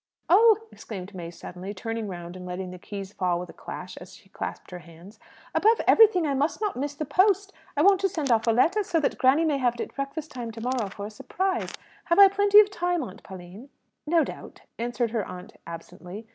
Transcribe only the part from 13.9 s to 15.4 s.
"No doubt," answered her